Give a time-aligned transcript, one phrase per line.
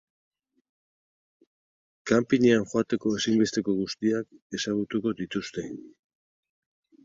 [2.13, 5.71] Kanpinean joateko ezinbesteko guztiak ezagutuko dituzte.